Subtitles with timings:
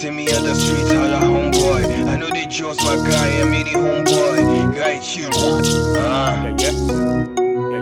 [0.00, 2.08] see me on the street, holla homeboy.
[2.08, 4.74] I know they just my guy, I'm the homeboy.
[4.74, 5.28] Guy chill.
[5.98, 6.40] Ah.
[6.56, 6.72] Yeah, yeah.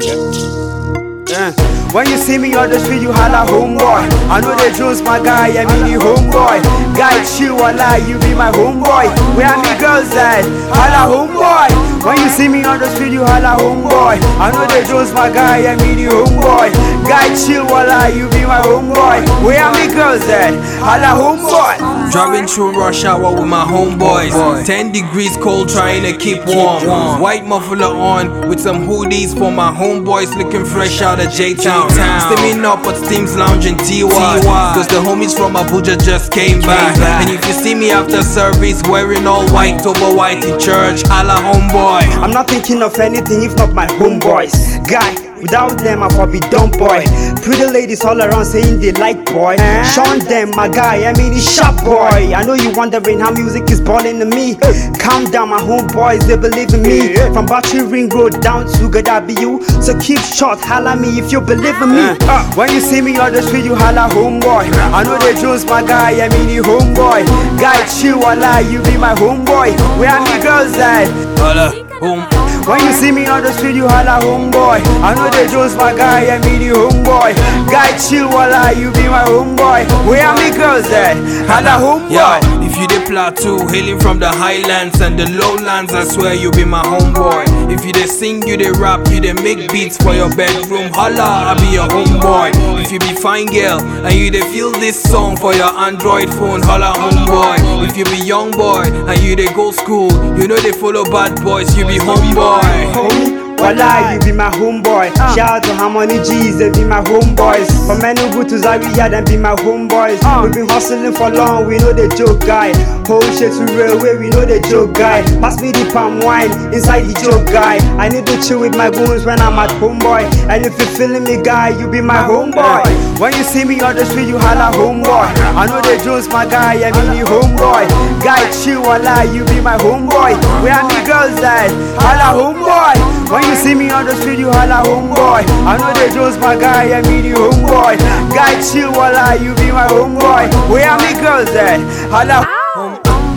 [0.00, 0.96] Yeah, yeah.
[1.36, 1.52] Uh,
[1.92, 4.08] when you see me on the street, you holla homeboy.
[4.32, 6.64] I know they Jones, my guy, I mean the homeboy.
[6.96, 9.12] Guy chill, lie, you be my homeboy.
[9.36, 10.48] Where are me girls at?
[10.72, 11.68] Holla homeboy.
[12.00, 14.16] When you see me on the street, you holla homeboy.
[14.40, 16.72] I know they Jones, my guy, I mean the homeboy.
[17.04, 19.20] Guy chill, lie, you be my homeboy.
[19.44, 20.54] Where are me girls at?
[20.80, 22.10] Holla homeboy.
[22.12, 24.64] Driving through rush hour with my homeboys.
[24.66, 27.20] 10 degrees cold, trying to keep warm.
[27.20, 31.90] White muffler on with some hoodies for my homeboys looking fresh out of J Town.
[31.90, 34.40] Steaming up at Steams Lounge in TY.
[34.74, 36.96] Cause the homies from Abuja just came back.
[37.20, 41.34] And if you see me after service wearing all white over white in church, holla
[41.40, 42.02] homeboy.
[42.22, 44.54] I'm not thinking of anything if not my homeboys.
[44.88, 45.14] Guy,
[45.46, 47.06] without them I probably dumb boy.
[47.42, 49.54] Pretty ladies all around saying they like boy.
[49.58, 49.82] Eh?
[49.84, 52.34] Sean them, my guy, I mean he's sharp boy.
[52.34, 54.56] I know you wondering how music is balling to me.
[54.98, 57.14] Calm down, my homeboys, they believe in me.
[57.32, 59.62] From Battery Ring Road down to Gadabu.
[59.82, 62.02] So keep short, holla me if you believe in me.
[62.02, 62.18] Eh.
[62.22, 64.66] Uh, when you see me on the street, you holla homeboy.
[64.74, 67.22] I know they Jones, my guy, I mean he homeboy.
[67.60, 69.70] Guy, chill, lie, you be my homeboy.
[69.98, 71.06] Where are me girls at?
[71.38, 72.45] Holla home.
[72.66, 74.82] When you see me on the street, you holla homeboy.
[75.00, 77.30] I know they Jones, my guy, I mean the homeboy.
[77.70, 79.86] Guy, chill, lie, you be my homeboy.
[80.08, 81.14] Where are me girls at?
[81.46, 82.66] Holla homeboy.
[82.66, 86.64] if you the plateau, hailing from the highlands and the lowlands, I swear you be
[86.64, 87.46] my homeboy.
[87.70, 91.54] If you they sing, you they rap, you they make beats for your bedroom, holla,
[91.54, 92.50] I be your homeboy.
[92.82, 96.62] If you be fine girl and you they feel this song for your Android phone,
[96.62, 97.86] holla homeboy.
[97.86, 101.40] If you be young boy and you they go school, you know they follow bad
[101.44, 102.55] boys, you be homeboy.
[102.94, 105.10] Homie, Walla, you be my homeboy.
[105.18, 105.32] Ah.
[105.34, 107.66] Shout out to Harmony G's, they be my homeboys.
[107.86, 110.20] for From Enugu to Zaria, them be my homeboys.
[110.22, 110.44] Ah.
[110.44, 112.72] We been hustling for long, we know the joke guy.
[113.06, 115.22] Whole shit to railway, we know the joke guy.
[115.40, 117.78] Pass me the palm wine inside the joke guy.
[117.96, 120.24] I need to chill with my goons when I'm at homeboy.
[120.50, 122.84] And if you feeling me, guy, you be my homeboy.
[123.16, 125.32] When you see me on the street, you holla homeboy.
[125.56, 127.88] I know the Jones, my guy, I mean the homeboy.
[128.20, 130.36] Guy, chill, walla, you be my homeboy.
[130.60, 131.72] Where are me girls at?
[131.96, 133.32] Holla homeboy.
[133.32, 135.48] When you see me on the street, you holla homeboy.
[135.64, 137.96] I know the Jones, my guy, I mean the homeboy.
[138.36, 140.52] Guy, chill, walla, you be my homeboy.
[140.68, 141.80] Where are me girls at?
[142.12, 142.44] Holla.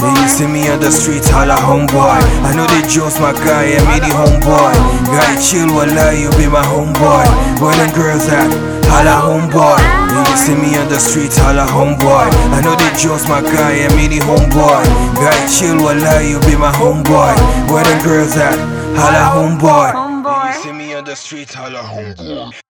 [0.03, 2.19] When you see me on the streets, holla homeboy.
[2.43, 4.75] I know they Jones, my guy, I'm the homeboy.
[5.07, 7.23] Guy chill, wallah, you be my homeboy.
[7.63, 8.78] Where them girls at?
[8.99, 9.79] Holla homeboy.
[10.13, 12.27] When you see me on the streets, holla homeboy.
[12.51, 14.83] I know they Jones, my guy, I'm the homeboy.
[15.15, 17.33] Guy chill, wallah, you be my homeboy.
[17.71, 18.59] Where the girls at?
[18.99, 19.95] Holla homeboy.
[20.25, 22.68] When you see me on the streets, holla homeboy.